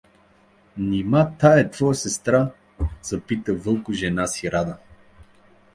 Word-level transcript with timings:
—Нима 0.77 1.31
тя 1.39 1.59
е 1.59 1.69
твоя 1.71 1.95
сестра?— 1.95 2.51
запита 3.03 3.55
Вълко 3.55 3.93
жена 3.93 4.27
си 4.27 4.51
Рада. 4.51 4.77